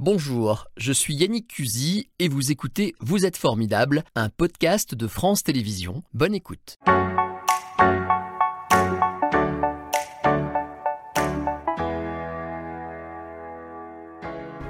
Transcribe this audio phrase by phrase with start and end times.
[0.00, 5.42] Bonjour, je suis Yannick Cusy et vous écoutez Vous êtes formidable, un podcast de France
[5.42, 6.04] Télévisions.
[6.14, 6.78] Bonne écoute.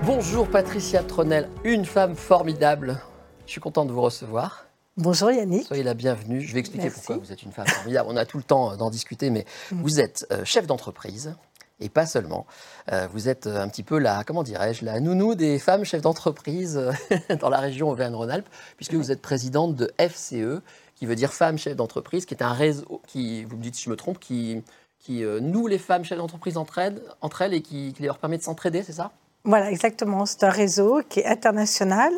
[0.05, 2.99] Bonjour Patricia Tronel, une femme formidable.
[3.47, 4.67] Je suis content de vous recevoir.
[4.97, 5.67] Bonjour Yannick.
[5.67, 6.41] Soyez la bienvenue.
[6.41, 6.99] Je vais expliquer Merci.
[7.07, 8.09] pourquoi vous êtes une femme formidable.
[8.11, 9.83] On a tout le temps d'en discuter, mais Mm.
[9.83, 11.37] vous êtes euh, chef d'entreprise.
[11.81, 12.47] Et pas seulement.
[12.93, 16.77] Euh, vous êtes un petit peu la, comment dirais-je, la nounou des femmes chefs d'entreprise
[16.77, 20.61] euh, dans la région Auvergne-Rhône-Alpes, puisque vous êtes présidente de FCE,
[20.97, 23.85] qui veut dire Femmes Chefs d'entreprise, qui est un réseau qui, vous me dites si
[23.85, 24.65] je me trompe, qui,
[24.99, 28.39] qui euh, noue les femmes chefs d'entreprise entre elles, entre elles et qui, leur permet
[28.39, 29.13] de s'entraider, c'est ça?
[29.45, 30.27] Voilà, exactement.
[30.27, 32.13] C'est un réseau qui est international.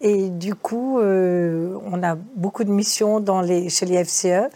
[0.00, 4.50] Et du coup, on a beaucoup de missions dans les, chez les FCE.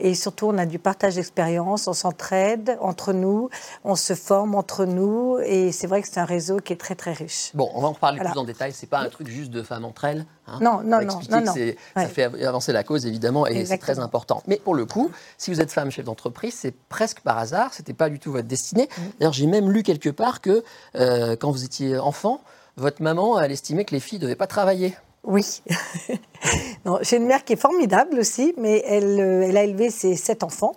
[0.00, 3.50] Et surtout, on a du partage d'expérience, on s'entraide entre nous,
[3.84, 5.38] on se forme entre nous.
[5.44, 7.50] Et c'est vrai que c'est un réseau qui est très, très riche.
[7.54, 8.30] Bon, on va en reparler Voilà.
[8.30, 8.72] plus en détail.
[8.72, 10.24] C'est pas un truc juste de femmes entre elles.
[10.46, 10.58] hein.
[10.62, 11.54] Non, On non, non, non, non.
[11.94, 14.42] Ça fait avancer la cause, évidemment, et c'est très important.
[14.46, 17.92] Mais pour le coup, si vous êtes femme chef d'entreprise, c'est presque par hasard, c'était
[17.94, 18.88] pas du tout votre destinée.
[18.96, 19.02] Mm.
[19.20, 20.64] D'ailleurs, j'ai même lu quelque part que
[20.96, 22.40] euh, quand vous étiez enfant,
[22.76, 24.96] votre maman, elle estimait que les filles ne devaient pas travailler.
[25.24, 25.62] Oui.
[27.02, 30.42] J'ai une mère qui est formidable aussi, mais elle, euh, elle a élevé ses sept
[30.42, 30.72] enfants.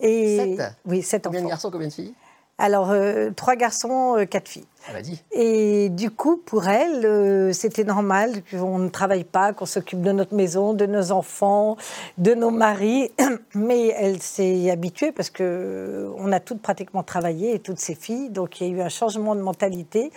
[0.00, 0.72] Et, Sept?
[0.86, 1.50] Oui, sept Combien de enfants.
[1.50, 2.14] garçons, combien de filles?
[2.58, 4.66] Alors, euh, trois garçons, euh, quatre filles.
[4.88, 5.22] Elle a dit.
[5.30, 10.12] Et du coup, pour elle, euh, c'était normal qu'on ne travaille pas, qu'on s'occupe de
[10.12, 11.76] notre maison, de nos enfants,
[12.18, 13.12] de nos maris.
[13.54, 17.94] Mais elle s'est habituée parce que euh, on a toutes pratiquement travaillé et toutes ses
[17.94, 18.30] filles.
[18.30, 20.10] Donc il y a eu un changement de mentalité.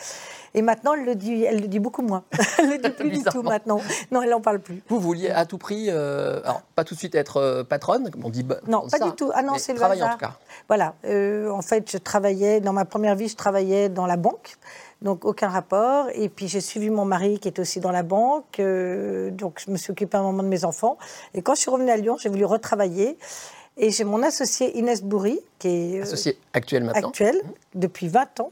[0.55, 2.23] Et maintenant, elle le dit, elle le dit beaucoup moins.
[2.59, 3.81] elle le dit plus du tout maintenant.
[4.11, 4.81] Non, elle n'en parle plus.
[4.87, 8.23] Vous vouliez à tout prix, euh, alors pas tout de suite être euh, patronne, comme
[8.23, 8.43] on dit.
[8.43, 9.31] bah, Non, pas ça, du tout.
[9.33, 10.37] Ah non, c'est le travailler en tout cas.
[10.69, 10.95] Voilà.
[11.51, 14.54] En fait, je travaillais, dans ma première vie, je travaillais dans la banque.
[15.01, 16.07] Donc, aucun rapport.
[16.13, 18.59] Et puis, j'ai suivi mon mari qui était aussi dans la banque.
[18.59, 20.97] Euh, donc, je me suis occupée un moment de mes enfants.
[21.33, 23.17] Et quand je suis revenue à Lyon, j'ai voulu retravailler.
[23.77, 27.09] Et j'ai mon associée Inès Bourri, qui est euh, Associé actuel maintenant.
[27.09, 27.41] actuelle
[27.73, 28.51] depuis 20 ans,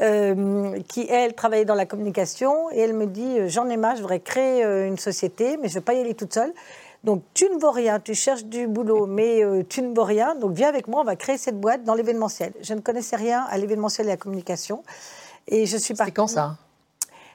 [0.00, 2.70] euh, qui, elle, travaillait dans la communication.
[2.72, 5.80] Et elle me dit J'en ai marre, je voudrais créer une société, mais je ne
[5.80, 6.52] vais pas y aller toute seule.
[7.04, 10.34] Donc, tu ne vaux rien, tu cherches du boulot, mais euh, tu ne vaux rien.
[10.34, 12.54] Donc, viens avec moi, on va créer cette boîte dans l'événementiel.
[12.62, 14.82] Je ne connaissais rien à l'événementiel et à la communication.
[15.48, 16.12] Et je suis C'est partie.
[16.12, 16.56] quand ça?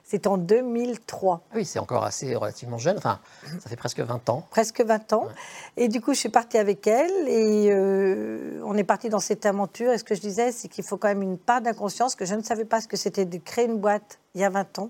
[0.03, 1.41] C'est en 2003.
[1.43, 2.97] Ah Oui, c'est encore assez relativement jeune.
[2.97, 3.19] Enfin,
[3.61, 4.43] ça fait presque 20 ans.
[4.49, 5.27] presque 20 ans.
[5.77, 9.45] Et du coup, je suis partie avec elle et euh, on est parti dans cette
[9.45, 9.91] aventure.
[9.91, 12.33] Et ce que je disais, c'est qu'il faut quand même une part d'inconscience que je
[12.33, 14.90] ne savais pas ce que c'était de créer une boîte il y a 20 ans.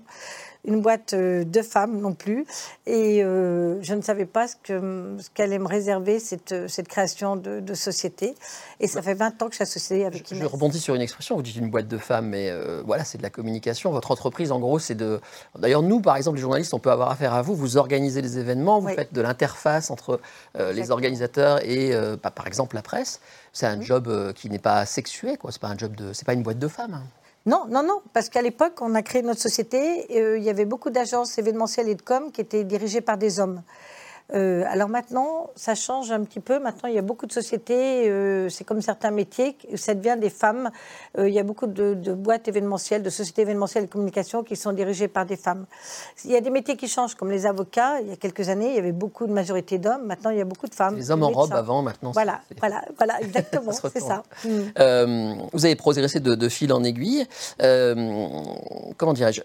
[0.66, 2.44] Une boîte euh, de femmes non plus.
[2.86, 6.86] Et euh, je ne savais pas ce que- ce qu'allait me réserver cette, euh, cette
[6.88, 8.34] création de, de société.
[8.80, 10.50] Et ça fait 20 ans que je suis associée avec Je, je Inès.
[10.52, 13.22] rebondis sur une expression, vous dites une boîte de femmes, mais euh, voilà, c'est de
[13.22, 13.90] la communication.
[13.90, 15.18] Votre entreprise, en gros, c'est de...
[15.58, 18.36] D'ailleurs, nous, par exemple, les journalistes, on peut avoir affaire à vous, vous organisez les
[18.38, 18.94] événements, vous Oui.
[18.94, 20.20] faites de l'interface entre
[20.58, 21.92] euh, les organisateurs et,
[22.22, 23.20] bah, par exemple, la presse.
[23.54, 23.82] C'est un Mhm.
[23.82, 25.50] job qui n'est pas sexué, quoi.
[25.52, 26.12] C'est pas un job de...
[26.12, 26.94] C'est pas une boîte de femmes.
[26.94, 27.04] hein.
[27.46, 30.50] Non, non, non, parce qu'à l'époque, on a créé notre société, et, euh, il y
[30.50, 33.62] avait beaucoup d'agences événementielles et de com qui étaient dirigées par des hommes.
[34.34, 36.58] Euh, alors maintenant, ça change un petit peu.
[36.58, 40.30] Maintenant, il y a beaucoup de sociétés, euh, c'est comme certains métiers, ça devient des
[40.30, 40.70] femmes.
[41.18, 44.56] Euh, il y a beaucoup de, de boîtes événementielles, de sociétés événementielles de communication qui
[44.56, 45.66] sont dirigées par des femmes.
[46.24, 48.00] Il y a des métiers qui changent, comme les avocats.
[48.00, 50.06] Il y a quelques années, il y avait beaucoup de majorité d'hommes.
[50.06, 50.96] Maintenant, il y a beaucoup de femmes.
[50.96, 52.12] Les hommes en robe avant, maintenant.
[52.12, 54.22] Voilà, voilà, voilà, exactement, c'est ça.
[54.44, 55.48] Mm.
[55.52, 57.26] Vous avez progressé de, de fil en aiguille.
[57.58, 59.42] Comment dirais-je?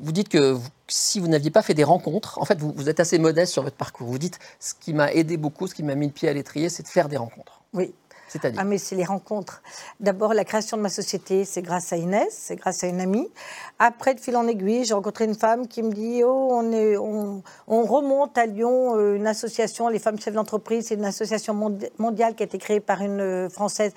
[0.00, 2.88] Vous dites que vous- si vous n'aviez pas fait des rencontres, en fait, vous, vous
[2.88, 4.01] êtes assez modeste sur votre parcours.
[4.04, 6.68] Vous dites ce qui m'a aidé beaucoup, ce qui m'a mis le pied à l'étrier,
[6.68, 7.62] c'est de faire des rencontres.
[7.72, 7.94] Oui.
[8.28, 9.62] C'est-à-dire Ah, mais c'est les rencontres.
[10.00, 13.30] D'abord, la création de ma société, c'est grâce à Inès, c'est grâce à une amie.
[13.78, 16.96] Après, de fil en aiguille, j'ai rencontré une femme qui me dit Oh, on, est,
[16.96, 21.52] on, on remonte à Lyon euh, une association, les femmes chefs d'entreprise, c'est une association
[21.54, 23.92] mondi- mondiale qui a été créée par une euh, Française.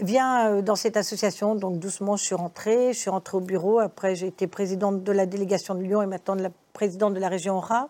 [0.00, 1.56] Viens euh, dans cette association.
[1.56, 2.92] Donc, doucement, je suis rentrée.
[2.92, 3.80] Je suis rentrée au bureau.
[3.80, 7.18] Après, j'ai été présidente de la délégation de Lyon et maintenant de la présidente de
[7.18, 7.88] la région Aura.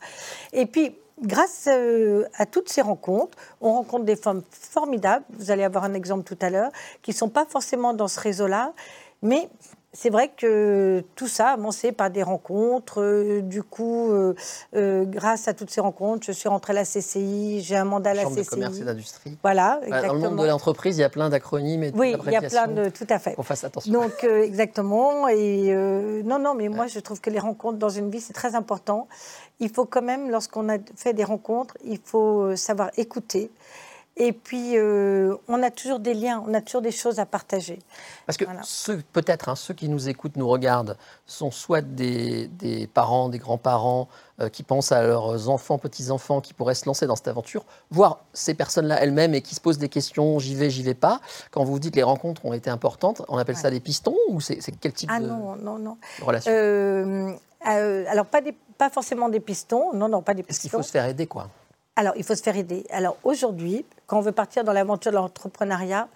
[0.55, 5.25] Et puis, grâce euh, à toutes ces rencontres, on rencontre des femmes formidables.
[5.31, 6.71] Vous allez avoir un exemple tout à l'heure,
[7.03, 8.73] qui ne sont pas forcément dans ce réseau-là,
[9.23, 9.49] mais
[9.95, 13.03] c'est vrai que tout ça a avancé par des rencontres.
[13.03, 14.35] Euh, du coup, euh,
[14.75, 18.11] euh, grâce à toutes ces rencontres, je suis rentrée à la CCI, j'ai un mandat
[18.11, 18.49] à la Chambre de CCI.
[18.51, 19.39] commerce et d'industrie.
[19.43, 20.31] Voilà, Bah, Dans le exactement.
[20.31, 22.89] monde de l'entreprise, il y a plein d'acronymes et oui, il y a plein de...
[22.89, 23.35] Tout à fait.
[23.35, 23.93] Qu'on fasse attention.
[23.93, 25.29] Donc, euh, exactement.
[25.29, 25.75] Et
[26.25, 29.09] non, non, mais moi, je trouve que les rencontres dans une vie, c'est très important.
[29.61, 33.51] Il faut quand même, lorsqu'on a fait des rencontres, il faut savoir écouter.
[34.19, 37.79] Et puis, euh, on a toujours des liens, on a toujours des choses à partager.
[38.27, 38.45] Parce que
[39.13, 42.51] peut-être, hein, ceux qui nous écoutent, nous regardent, sont soit des,
[42.93, 44.09] parents, des grands-parents
[44.41, 48.21] euh, qui pensent à leurs enfants, petits-enfants qui pourraient se lancer dans cette aventure, voire
[48.35, 51.23] ces personnes-là elles-mêmes et qui se posent des questions, j'y vais, j'y vais pas.
[51.51, 54.59] Quand vous dites les rencontres ont été importantes, on appelle ça des pistons ou c'est
[54.79, 55.97] quel type ah de, non, non, non.
[56.21, 57.33] relation euh,
[57.65, 60.53] Alors, pas, des, pas forcément des pistons, non, non, pas des pistons.
[60.53, 61.49] Est-ce qu'il faut se faire aider, quoi
[61.95, 62.87] alors, il faut se faire aider.
[62.91, 66.07] Alors, aujourd'hui, quand on veut partir dans l'aventure de l'entrepreneuriat,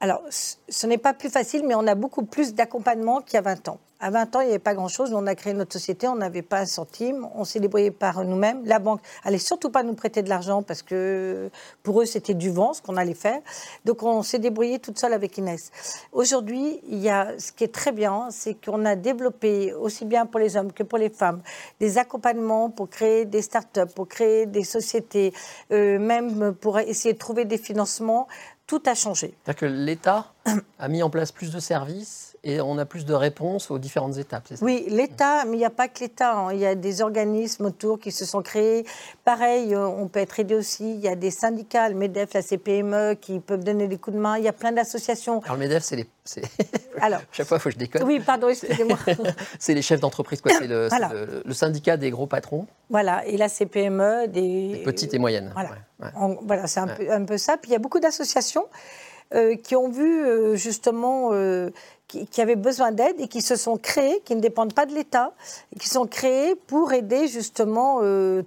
[0.00, 3.42] alors, ce n'est pas plus facile, mais on a beaucoup plus d'accompagnement qu'il y a
[3.42, 3.78] 20 ans.
[4.00, 5.12] À 20 ans, il n'y avait pas grand-chose.
[5.12, 7.26] On a créé notre société, on n'avait pas un centime.
[7.34, 8.64] On s'est débrouillé par nous-mêmes.
[8.64, 11.50] La banque allait surtout pas nous prêter de l'argent parce que
[11.82, 13.40] pour eux, c'était du vent ce qu'on allait faire.
[13.84, 15.72] Donc, on s'est débrouillé toute seule avec Inès.
[16.12, 20.26] Aujourd'hui, il y a ce qui est très bien, c'est qu'on a développé aussi bien
[20.26, 21.42] pour les hommes que pour les femmes
[21.80, 25.32] des accompagnements pour créer des start-up, pour créer des sociétés,
[25.72, 28.28] euh, même pour essayer de trouver des financements
[28.68, 29.34] tout a changé.
[29.42, 30.32] C'est-à-dire que l'État
[30.78, 34.16] a mis en place plus de services et on a plus de réponses aux différentes
[34.16, 34.48] étapes.
[34.48, 34.64] Ça?
[34.64, 36.36] Oui, l'État, mais il n'y a pas que l'État.
[36.36, 36.52] Hein.
[36.52, 38.84] Il y a des organismes autour qui se sont créés.
[39.24, 40.94] Pareil, euh, on peut être aidé aussi.
[40.94, 44.20] Il y a des syndicats, le MEDEF, la CPME, qui peuvent donner des coups de
[44.20, 44.38] main.
[44.38, 45.40] Il y a plein d'associations.
[45.40, 46.06] Alors le MEDEF, c'est les.
[47.00, 48.02] Alors, chaque fois, il faut que je déconne.
[48.04, 48.98] Oui, pardon, excusez-moi.
[49.58, 50.52] c'est les chefs d'entreprise, quoi.
[50.58, 50.88] C'est le,
[51.44, 52.66] le, syndicat des gros patrons.
[52.90, 54.82] Voilà, et la CPME des.
[54.84, 55.52] petites et moyennes.
[55.54, 57.56] Voilà, voilà c'est un, peu, un peu ça.
[57.56, 58.66] Puis il y a beaucoup d'associations.
[59.34, 61.68] Euh, qui ont vu euh, justement euh,
[62.08, 65.32] qui, avaient besoin d'aide et qui se sont créés, qui ne dépendent pas de l'État,
[65.74, 68.00] et qui sont créés pour aider justement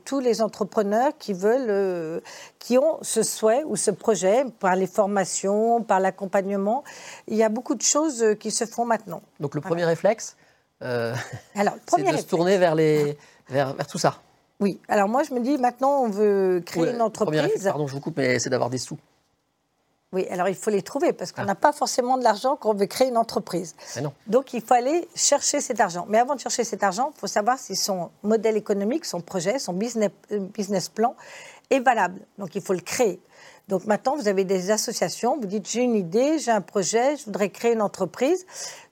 [0.04, 2.22] tous les entrepreneurs qui veulent,
[2.60, 6.84] qui ont ce souhait ou ce projet par les formations, par l'accompagnement.
[7.28, 9.22] Il y a beaucoup de choses qui se font maintenant.
[9.40, 10.36] Donc le premier réflexe,
[10.82, 13.16] c'est de se tourner vers, les,
[13.48, 14.16] vers, vers tout ça.
[14.62, 14.80] Oui.
[14.88, 17.64] Alors moi, je me dis, maintenant, on veut créer une entreprise.
[17.64, 18.98] Pardon, je vous coupe, mais c'est d'avoir des sous.
[20.14, 21.46] Oui, alors il faut les trouver parce qu'on ah.
[21.46, 23.76] n'a pas forcément de l'argent quand on veut créer une entreprise.
[24.28, 26.06] Donc il faut aller chercher cet argent.
[26.10, 29.58] Mais avant de chercher cet argent, il faut savoir si son modèle économique, son projet,
[29.58, 31.16] son business, euh, business plan
[31.70, 32.20] est valable.
[32.38, 33.22] Donc il faut le créer.
[33.70, 37.24] Donc maintenant, vous avez des associations, vous dites j'ai une idée, j'ai un projet, je
[37.24, 38.46] voudrais créer une entreprise.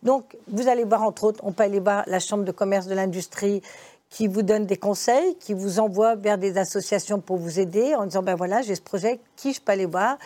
[0.03, 2.95] Donc vous allez voir, entre autres, on peut aller voir la Chambre de commerce de
[2.95, 3.61] l'industrie
[4.09, 8.05] qui vous donne des conseils, qui vous envoie vers des associations pour vous aider en
[8.05, 10.17] disant ben voilà, j'ai ce projet, qui je peux aller voir?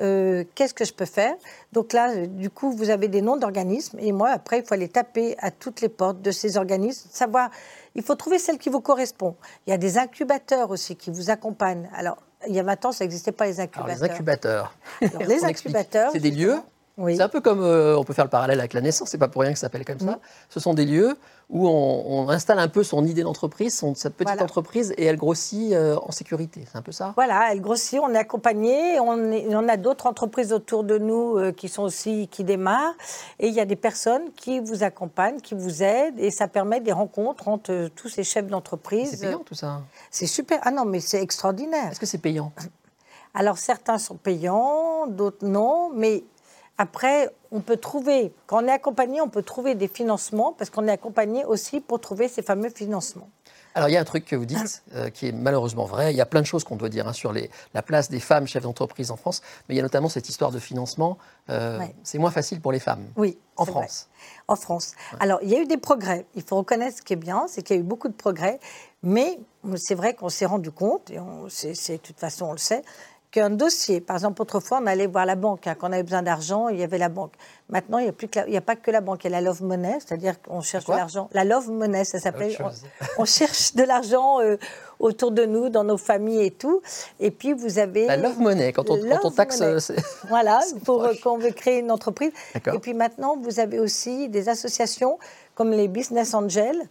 [0.00, 1.34] Euh, qu'est-ce que je peux faire?
[1.72, 4.88] Donc là, du coup, vous avez des noms d'organismes et moi, après, il faut aller
[4.88, 7.50] taper à toutes les portes de ces organismes, savoir,
[7.94, 9.36] il faut trouver celle qui vous correspond.
[9.66, 11.88] Il y a des incubateurs aussi qui vous accompagnent.
[11.94, 13.96] Alors, il y a 20 ans, ça n'existait pas les incubateurs.
[13.96, 14.76] les incubateurs.
[15.00, 16.10] les incubateurs.
[16.12, 16.58] C'est des lieux?
[16.96, 19.28] C'est un peu comme, euh, on peut faire le parallèle avec la naissance, c'est pas
[19.28, 20.20] pour rien que ça s'appelle comme ça.
[20.48, 21.16] Ce sont des lieux
[21.50, 25.96] où on, installe un peu son idée d'entreprise, cette petite entreprise, et elle grossit euh,
[25.96, 26.64] en sécurité.
[26.70, 27.12] C'est un peu ça?
[27.16, 29.18] Voilà, elle grossit, on est accompagné, on,
[29.52, 32.94] on a d'autres entreprises autour de nous euh, qui sont aussi, qui démarrent,
[33.40, 36.80] et il y a des personnes qui vous accompagnent, qui vous aident, et ça permet
[36.80, 39.10] des rencontres entre tous ces chefs d'entreprise.
[39.10, 41.90] C'est payant tout ça C'est super, ah non, mais c'est extraordinaire.
[41.90, 42.52] Est-ce que c'est payant?
[43.34, 46.22] Alors certains sont payants, d'autres non, mais
[46.78, 50.88] après, on peut trouver, quand on est accompagné, on peut trouver des financements parce qu'on
[50.88, 53.28] est accompagné aussi pour trouver ces fameux financements.
[53.76, 56.12] Alors il y a un truc que vous dites euh, qui est malheureusement vrai.
[56.12, 58.20] Il y a plein de choses qu'on doit dire hein, sur les, la place des
[58.20, 61.18] femmes chefs d'entreprise en France, mais il y a notamment cette histoire de financement.
[61.50, 63.04] Euh, c'est moins facile pour les femmes.
[63.16, 63.36] Oui.
[63.56, 64.08] En France.
[64.48, 64.94] En France.
[65.18, 66.24] Alors il y a eu des progrès.
[66.34, 68.60] Il faut reconnaître ce qui est bien, c'est qu'il y a eu beaucoup de progrès,
[69.02, 69.38] mais
[69.76, 72.82] c'est vrai qu'on s'est rendu compte, et c'est de toute façon on le sait,
[73.34, 75.66] qu'un dossier, par exemple, autrefois, on allait voir la banque.
[75.66, 77.32] Hein, quand on avait besoin d'argent, il y avait la banque.
[77.68, 79.24] Maintenant, il n'y a, a, pas que la banque.
[79.24, 81.28] Il y a la love money, c'est-à-dire qu'on cherche de l'argent.
[81.32, 82.56] La love money, ça s'appelle.
[83.18, 84.56] On, cherche de l'argent euh,
[85.00, 86.80] autour de nous, dans nos familles et tout.
[87.18, 88.06] Et puis, vous avez.
[88.06, 89.62] La love money, quand on, quand on taxe.
[89.64, 89.78] Euh,
[90.28, 92.32] voilà, pour euh, quand on veut créer une entreprise.
[92.54, 95.18] Et puis maintenant, vous avez aussi des associations
[95.54, 96.82] comme les business angels.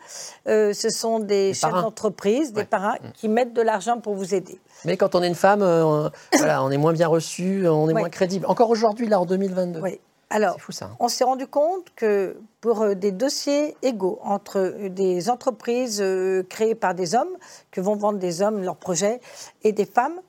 [0.45, 3.11] ce sont des, chefs d'entreprise, des parrains, mm.
[3.13, 4.59] qui mettent de l'argent pour vous aider.
[4.85, 7.93] Mais quand on est une femme, euh, voilà, on est moins bien reçu, on est
[7.93, 8.45] moins crédible.
[8.47, 9.79] Encore aujourd'hui, là, en 2022.
[9.81, 9.99] Oui.
[10.29, 10.85] Alors, fou, ça.
[10.85, 10.95] Hein.
[10.99, 16.03] on s'est rendu compte que pour euh, des dossiers égaux entre euh, des entreprises
[16.49, 17.37] créées par des hommes,
[17.69, 19.21] que vont vendre des hommes leurs projets,
[19.63, 20.19] et des femmes,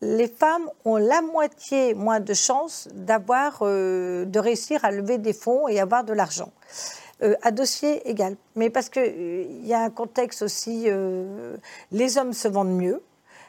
[0.00, 5.66] les femmes ont la moitié moins de chances d'avoir, de réussir à lever des fonds
[5.66, 6.52] et avoir de l'argent.
[7.42, 8.36] à dossier égal.
[8.54, 10.88] Mais parce qu'il y a un contexte aussi,
[11.90, 13.00] les hommes se vendent mieux,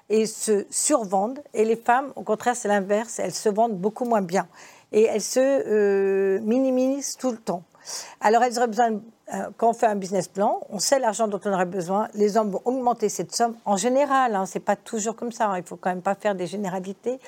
[0.10, 1.40] et se survendent.
[1.54, 4.48] Et les femmes, au contraire, c'est l'inverse, elles se vendent beaucoup moins bien.
[4.92, 7.64] Et elles se euh, minimisent tout le temps.
[8.22, 8.94] Alors, elles auraient besoin,
[9.34, 12.08] euh, quand on fait un business plan, on sait l'argent dont on aurait besoin.
[12.16, 14.36] Les hommes vont augmenter cette somme en général.
[14.36, 15.48] Hein, c'est pas toujours comme ça.
[15.50, 17.20] hein, il faut quand même pas faire des généralités.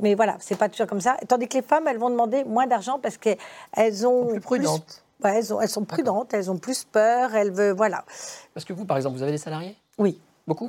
[0.00, 1.16] Mais voilà, c'est pas toujours comme ça.
[1.28, 5.04] Tandis que les femmes, elles vont demander moins d'argent parce qu'elles ont Plus prudentes.
[5.22, 8.04] Ouais, elles, ont- elles sont prudentes, elles ont plus peur, elles veulent, voilà.
[8.54, 9.76] Parce que vous, par exemple, vous avez des salariés?
[9.98, 10.20] Oui.
[10.48, 10.68] Beaucoup?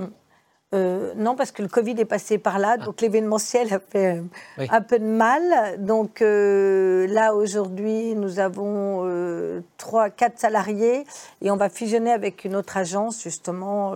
[0.74, 4.22] Euh, non, parce que le Covid est passé par là, donc l'événementiel a fait euh,
[4.24, 4.60] Ah.
[4.62, 4.68] Oui.
[4.72, 5.44] un peu de mal.
[5.78, 11.06] Donc euh, là, aujourd'hui, nous avons euh, trois, quatre salariés
[11.42, 13.94] et on va fusionner avec une autre agence, justement,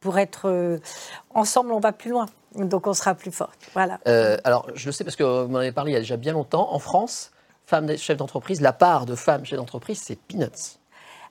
[0.00, 0.78] pour être
[1.34, 2.26] ensemble, on va plus loin.
[2.54, 3.50] Donc on sera plus fort.
[3.72, 3.98] Voilà.
[4.44, 6.32] Alors, je le sais parce que vous m'en avez parlé il y a déjà bien
[6.32, 6.72] longtemps.
[6.72, 7.32] En France,
[7.66, 10.78] femmes chefs d'entreprise, la part de femmes chefs d'entreprise, c'est peanuts.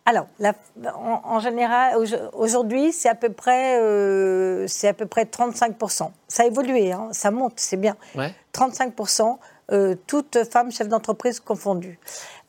[0.05, 0.53] Alors, la-
[0.95, 6.11] en, en général, au- aujourd'hui, c'est à peu près, euh, c'est à peu près 35%
[6.27, 7.95] Ça a évolué, hein, ça monte, c'est bien.
[8.15, 8.33] Ouais.
[8.53, 9.37] 35%
[9.71, 11.97] euh, toutes femmes chefs d'entreprise confondues.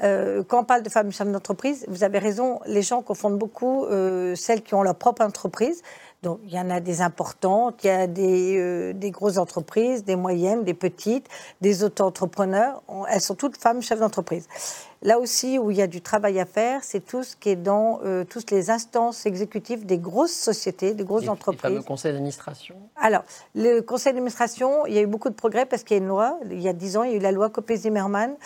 [0.02, 3.84] Euh, quand on parle de femmes chefs d'entreprise, vous avez raison, les gens confondent beaucoup
[3.84, 5.82] euh, celles qui ont leur propre entreprise.
[6.24, 10.04] Donc, il y en a des importantes, il y a des, euh, des grosses entreprises,
[10.04, 11.26] des moyennes, des petites,
[11.60, 12.82] des auto-entrepreneurs.
[13.08, 14.48] Elles sont toutes femmes chefs d'entreprise.
[15.02, 17.56] Là aussi, où il y a du travail à faire, c'est tout ce qui est
[17.56, 21.60] dans euh, toutes les instances exécutives des grosses sociétés, des grosses Les, entreprises.
[21.60, 22.76] fameux conseils d'administration.
[22.96, 23.24] Alors,
[23.56, 26.08] le conseil d'administration, il y a eu beaucoup de progrès parce qu'il y a une
[26.08, 28.36] loi, il y a 10 ans, il y a eu la loi Copé-Zimmermann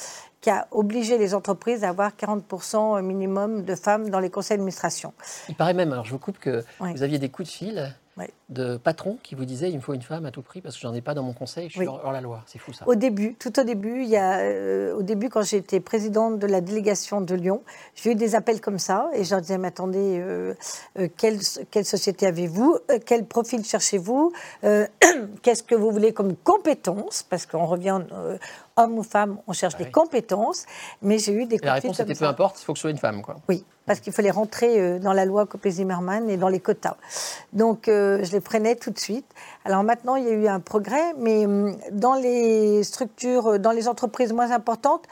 [0.40, 5.12] qui a obligé les entreprises à avoir 40% minimum de femmes dans les conseils d'administration.
[5.48, 8.30] Il paraît même, alors je vous coupe, que vous aviez des coups de fil Ouais.
[8.48, 10.80] de patrons qui vous disaient il me faut une femme à tout prix parce que
[10.80, 11.86] j'en ai pas dans mon conseil, je suis Oui.
[11.86, 12.42] hors, hors la loi.
[12.46, 12.88] C'est fou ça.
[12.88, 16.46] Au début, tout au début, il y a, euh, au début, quand j'étais présidente de
[16.46, 17.62] la délégation de Lyon,
[17.94, 20.54] j'ai eu des appels comme ça et je leur disais, mais attendez, euh,
[20.98, 21.38] euh, quelle,
[21.70, 24.32] quelle société avez-vous Quel profil cherchez-vous
[25.42, 28.00] Qu'est-ce que vous voulez comme compétences Parce qu'on revient,
[28.76, 29.90] homme ou femme, on cherche Ah des oui.
[29.92, 30.64] compétences,
[31.02, 32.90] mais j'ai eu des Et la réponse était peu importe, il faut que ce soit
[32.90, 33.20] une femme.
[33.22, 33.36] Quoi.
[33.48, 36.96] Oui, parce qu'il fallait rentrer euh, dans la loi Copé-Zimmermann et dans les quotas.
[37.52, 39.26] Donc, euh, je les prenais tout de suite.
[39.64, 43.72] Alors maintenant, il y a eu un progrès, mais hum, dans les structures, euh, dans
[43.72, 45.04] les entreprises moins importantes,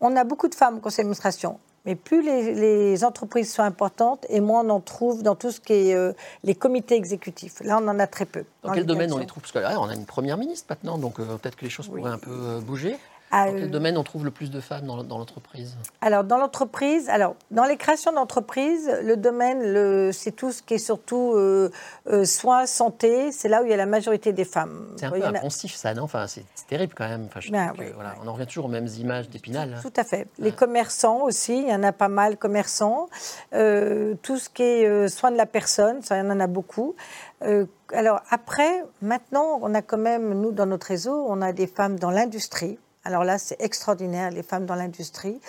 [0.00, 1.58] on a beaucoup de femmes au conseil d'administration.
[1.86, 5.60] Mais plus les, les entreprises sont importantes, et moins on en trouve dans tout ce
[5.60, 6.12] qui est euh,
[6.44, 7.60] les comités exécutifs.
[7.60, 8.44] Là, on en a très peu.
[8.62, 9.42] Dans quel domaine on les trouve?
[9.42, 11.88] Parce que là, on a une première ministre maintenant, donc euh, peut-être que les choses
[11.88, 12.00] Oui.
[12.00, 12.98] pourraient un peu euh, bouger.
[13.32, 15.76] Ah, Dans euh, quel domaine on trouve le plus de femmes dans, dans l'entreprise?
[16.00, 20.74] Alors, dans l'entreprise, alors, dans les créations d'entreprise, le domaine, le, c'est tout ce qui
[20.74, 21.70] est surtout euh,
[22.08, 24.94] euh, soins, santé, c'est là où il y a la majorité des femmes.
[24.96, 26.02] C'est un peu a- impensif ça, non?
[26.02, 27.26] Enfin, C'est c'est terrible quand même.
[27.26, 28.20] Enfin, je Ben, que, oui, voilà, oui.
[28.24, 29.78] On en revient toujours aux mêmes images d'Épinal.
[29.80, 30.26] Tout à fait.
[30.38, 33.08] Les commerçants aussi, il y en a pas mal, commerçants.
[33.54, 36.46] Euh, tout ce qui est euh, soins de la personne, ça, il y en a
[36.46, 36.96] beaucoup.
[37.42, 41.66] Euh, alors après, maintenant, on a quand même, nous, dans notre réseau, on a des
[41.66, 42.78] femmes dans l'industrie.
[43.04, 45.40] Alors là, c'est extraordinaire, les femmes dans l'industrie.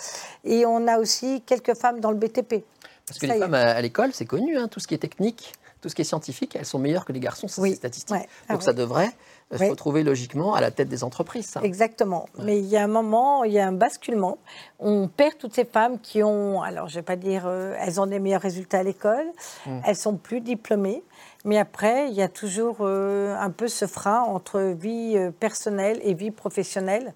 [0.43, 2.63] Et on a aussi quelques femmes dans le BTP.
[3.05, 4.97] Parce que Ça les femmes à, à l'école, c'est connu, hein, tout ce qui est
[4.99, 8.11] technique, tout ce qui est scientifique, elles sont meilleures que les garçons, Oui, c'est statistique.
[8.15, 8.27] ouais.
[8.47, 8.65] Ah Donc oui.
[8.65, 9.09] ça devrait
[9.51, 11.47] euh, se retrouver logiquement à la tête des entreprises.
[11.47, 11.61] Ça.
[11.63, 12.29] Exactement.
[12.37, 14.37] Mais il y a un moment, il y a un basculement.
[14.79, 18.05] On perd toutes ces femmes qui ont, alors je vais pas dire, euh, elles ont
[18.05, 19.25] des meilleurs résultats à l'école,
[19.65, 19.79] Mm.
[19.85, 21.03] elles sont plus diplômées.
[21.43, 25.99] Mais après, il y a toujours euh, un peu ce frein entre vie euh, personnelle
[26.03, 27.13] et vie professionnelle.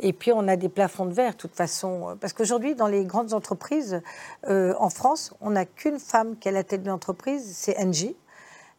[0.00, 2.16] Et puis, on a des plafonds de verre, de toute façon.
[2.20, 4.00] Parce qu'aujourd'hui, dans les grandes entreprises,
[4.48, 7.76] euh, en France, on n'a qu'une femme qui est à la tête de l'entreprise, c'est
[7.78, 8.16] Engie.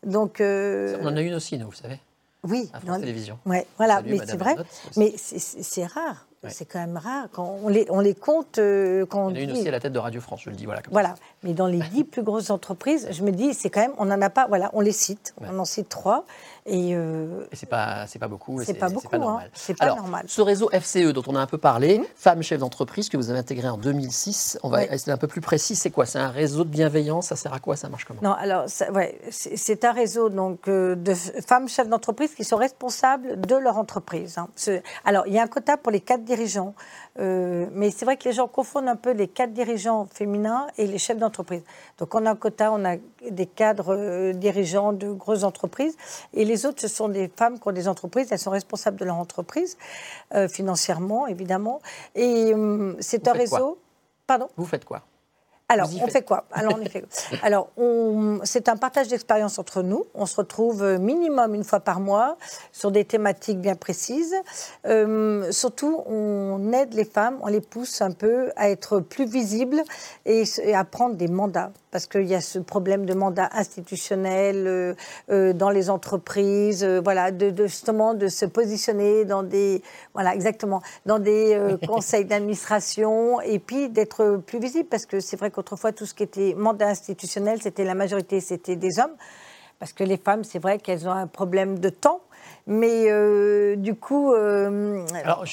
[0.04, 2.00] Donc, On en a une aussi, nous, vous savez,
[2.44, 3.38] oui, à France Télévisions.
[3.46, 4.56] Ouais, voilà, Salut, mais c'est vrai.
[4.96, 6.29] Mais c'est rare.
[6.42, 6.50] Ouais.
[6.52, 7.28] C'est quand même rare.
[7.34, 9.60] Quand on, les, on les compte euh, quand on Il y en a une dit-
[9.60, 10.64] aussi à la tête de Radio France, je le dis.
[10.66, 11.16] Voilà, comme Voilà.
[11.44, 14.22] Mais dans les dix plus grosses entreprises, je me dis, c'est quand même, on n'en
[14.22, 14.48] a pas.
[14.48, 15.34] Voilà, on les cite.
[15.42, 15.48] Ouais.
[15.52, 16.24] On en cite trois.
[16.72, 18.62] Et euh, Et c'est pas, c'est pas beaucoup.
[18.64, 19.08] c'est pas beaucoup.
[19.16, 19.18] hein.
[19.20, 19.50] normal.
[19.54, 20.26] C'est pas Alors, normal.
[20.28, 23.40] ce réseau FCE dont on a un peu parlé, femmes chefs d'entreprise, que vous avez
[23.40, 25.02] intégré en 2006, on va Oui.
[25.08, 25.76] un peu plus précis.
[25.76, 26.06] C'est quoi?
[26.06, 27.28] C'est un réseau de bienveillance?
[27.28, 27.76] Ça sert à quoi?
[27.76, 28.20] Ça marche comment?
[28.22, 32.58] Non, alors, ça- ouais, c'est un réseau donc, euh, de femmes chefs d'entreprise qui sont
[32.58, 34.38] responsables de leur entreprise.
[34.38, 34.48] hein.
[35.06, 36.76] Alors, il y a un quota pour les cadres dirigeants,
[37.20, 40.86] euh, mais c'est vrai que les gens confondent un peu les cadres dirigeants féminins et
[40.86, 41.64] les chefs d'entreprise.
[41.98, 42.96] Donc, on a un quota, on a
[43.30, 45.96] des cadres euh, dirigeants de grosses entreprises,
[46.34, 49.06] et les autres, ce sont des femmes qui ont des entreprises, elles sont responsables de
[49.06, 49.78] leur entreprise,
[50.34, 51.82] euh, financièrement, évidemment.
[52.16, 53.80] Et euh, c'est un réseau.
[54.28, 54.48] Pardon?
[54.58, 55.04] Vous faites quoi?
[55.72, 56.46] Alors, on fait quoi?
[56.52, 57.06] Alors, on fait
[57.44, 57.70] Alors,
[58.44, 60.04] c'est un partage d'expérience entre nous.
[60.16, 62.38] On se retrouve euh, minimum une fois par mois
[62.72, 64.36] sur des thématiques bien précises.
[64.88, 69.84] Euh, surtout, on aide les femmes, on les pousse un peu à être plus visibles
[70.26, 71.72] et, à prendre des mandats.
[71.92, 74.96] Parce qu'il y a ce problème de mandat institutionnel
[75.30, 79.82] euh, dans les entreprises, voilà, de, justement de se positionner dans des,
[80.14, 84.88] voilà, exactement, dans des conseils d'administration et puis d'être plus visible.
[84.90, 88.40] Parce que c'est vrai que Autrefois, tout ce qui était mandat institutionnel, c'était la majorité,
[88.40, 89.16] c'était des hommes.
[89.78, 92.22] Parce que les femmes, c'est vrai qu'elles ont un problème de temps.
[92.68, 94.34] Mais euh, du coup.
[94.34, 95.44] Euh, Alors,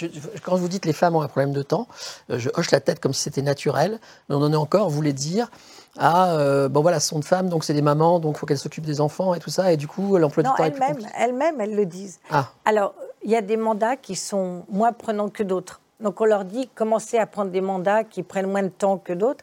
[0.43, 1.89] quand vous dites les femmes ont un problème de temps,
[2.31, 3.99] euh, je hoche la tête comme si c'était naturel.
[4.29, 5.51] Mais on en est encore, vous voulez dire.
[5.99, 8.59] Ah, bon voilà, ce sont de femmes, donc c'est des mamans, donc il faut qu'elles
[8.59, 11.59] s'occupent des enfants et tout ça, et du coup, l'emploi du temps est plus elles-mêmes,
[11.59, 12.21] elles le disent.
[12.31, 12.51] Ah.
[12.67, 12.93] Alors,
[13.25, 15.81] il y a des mandats qui sont moins prenants que d'autres.
[16.01, 19.15] Donc, on leur dit, commencez à prendre des mandats qui prennent moins de temps que
[19.15, 19.43] d'autres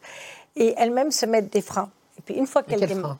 [0.56, 1.90] et elles-mêmes se mettent des freins.
[2.18, 3.18] Et puis une fois qu'elles freins?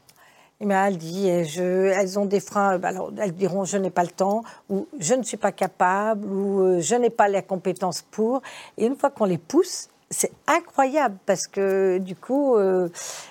[0.61, 4.05] Eh bien, elle dit, je, elles ont des freins, alors elles diront je n'ai pas
[4.05, 8.03] le temps, ou je ne suis pas capable, ou euh, je n'ai pas les compétences
[8.03, 8.41] pour.
[8.79, 12.88] Et une fois qu'on les pousse, c'est incroyable parce que du coup, euh,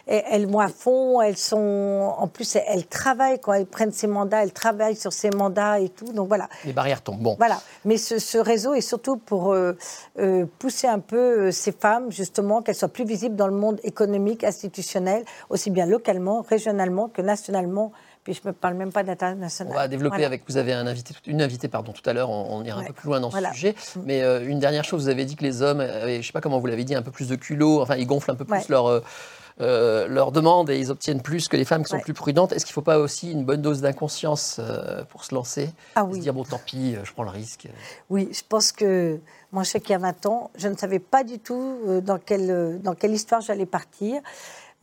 [0.08, 4.44] elles vont à fond, elles sont, en plus, elles travaillent quand elles prennent ces mandats,
[4.44, 6.12] elles travaillent sur ces mandats et tout.
[6.14, 6.50] Donc voilà.
[6.66, 7.22] Les barrières tombent.
[7.22, 7.36] Bon.
[7.38, 7.62] Voilà.
[7.86, 9.78] Mais ce, réseau est surtout pour euh,
[10.20, 14.44] euh, pousser un peu ces femmes, justement, qu'elles soient plus visibles dans le monde économique,
[14.44, 17.92] institutionnel, aussi bien localement, régionalement que nationalement.
[18.24, 19.74] Puis je ne me parle même pas d'international.
[19.74, 20.44] On va développer avec.
[20.48, 23.08] Vous avez un invité, une invitée pardon, tout à l'heure, on, ira un peu plus
[23.08, 23.76] loin dans ce sujet.
[23.96, 24.00] Mm.
[24.06, 26.42] Mais euh, une dernière chose, vous avez dit que les hommes, je ne sais pas
[26.42, 28.70] comment vous l'avez dit, un peu plus de culot, enfin ils gonflent un peu plus
[28.70, 28.88] leur.
[28.88, 29.02] Euh,
[29.62, 32.52] euh, leur demande et ils obtiennent plus que les femmes qui sont plus prudentes.
[32.54, 34.60] Est-ce qu'il ne faut pas aussi une bonne dose d'inconscience
[35.10, 36.16] pour se lancer ah, oui.
[36.16, 37.68] Se dire, bon, tant pis, je prends le risque
[38.10, 39.20] Oui, je pense que
[39.52, 42.18] moi, je sais qu'il y a 20 ans, je ne savais pas du tout dans,
[42.18, 44.24] quelle, dans quelle histoire j'allais partir.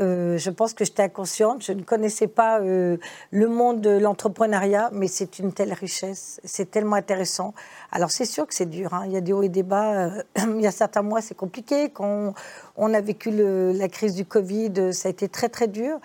[0.00, 1.62] Euh, je pense que j'étais inconsciente.
[1.62, 2.96] Je ne connaissais pas euh,
[3.30, 6.40] le monde de l'entrepreneuriat, mais c'est une telle richesse.
[6.44, 7.52] C'est tellement intéressant.
[7.92, 8.94] Alors, c'est sûr que c'est dur.
[8.94, 9.02] Hein.
[9.06, 9.92] Il y a des hauts et des bas.
[9.92, 10.22] Euh,
[10.56, 11.90] il y a certains mois, c'est compliqué.
[11.90, 12.34] Quand
[12.76, 15.98] on, a vécu la crise du Covid, ça a été très, très dur.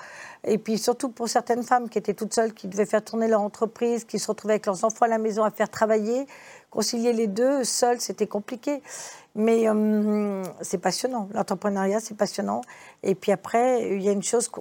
[0.47, 3.41] Et puis, surtout pour certaines femmes qui étaient toutes seules, qui devaient faire tourner leur
[3.41, 6.27] entreprise, qui se retrouvaient avec leurs enfants à la maison à faire travailler.
[6.69, 8.83] Concilier les deux, seuls, c'était compliqué.
[9.33, 11.27] Mais euh, c'est passionnant.
[11.33, 12.61] L'entrepreneuriat, c'est passionnant.
[13.01, 14.51] Et puis après, il y a une chose,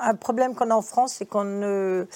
[0.00, 2.06] un problème qu'on a en France, c'est qu'on ne,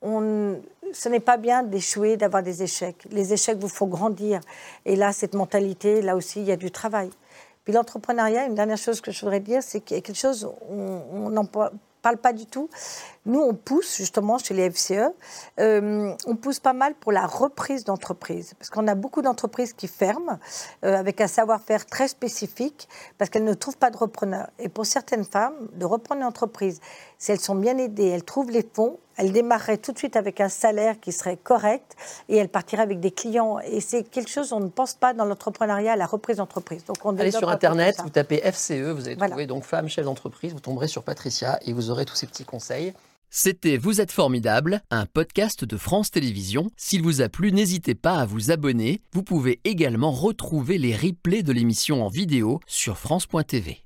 [0.00, 0.60] on,
[0.92, 3.06] ce n'est pas bien d'échouer, d'avoir des échecs.
[3.10, 4.40] Les échecs vous font grandir.
[4.84, 7.10] Et là, cette mentalité, là aussi, il y a du travail.
[7.64, 10.48] Puis l'entrepreneuriat, une dernière chose que je voudrais dire, c'est qu'il y a quelque chose,
[10.70, 11.46] on n'en
[12.04, 12.68] parle pas du tout,
[13.24, 15.10] nous, on pousse justement chez les FCE,
[15.58, 19.88] euh, on pousse pas mal pour la reprise d'entreprise, parce qu'on a beaucoup d'entreprises qui
[19.88, 20.38] ferment
[20.84, 24.50] euh, avec un savoir-faire très spécifique, parce qu'elles ne trouvent pas de repreneurs.
[24.58, 26.80] Et pour certaines femmes, de reprendre une entreprise,
[27.16, 30.40] si elles sont bien aidées, elles trouvent les fonds, elles démarreraient tout de suite avec
[30.40, 31.96] un salaire qui serait correct
[32.28, 33.58] et elles partiraient avec des clients.
[33.60, 36.84] Et c'est quelque chose on ne pense pas dans l'entrepreneuriat, la reprise d'entreprise.
[36.84, 40.52] Donc on Allez sur Internet, vous tapez FCE, vous allez trouver donc femme chef d'entreprise,
[40.52, 42.92] vous tomberez sur Patricia et vous aurez tous ces petits conseils.
[43.36, 46.70] C'était Vous êtes formidable, un podcast de France Télévisions.
[46.76, 49.00] S'il vous a plu, n'hésitez pas à vous abonner.
[49.12, 53.82] Vous pouvez également retrouver les replays de l'émission en vidéo sur France.tv.